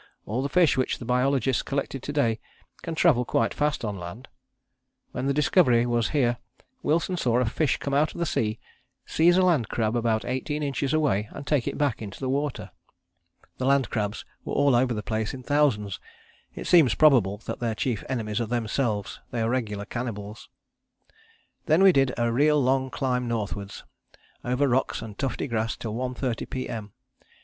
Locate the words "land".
3.99-4.29, 9.43-9.69, 13.67-13.91